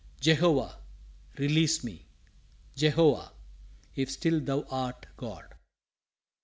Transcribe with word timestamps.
Jehovah, 0.19 0.79
release 1.37 1.83
me! 1.83 2.07
Jehovah! 2.75 3.33
if 3.95 4.09
still 4.09 4.41
Thou 4.41 4.63
art 4.67 5.05
God! 5.15 5.53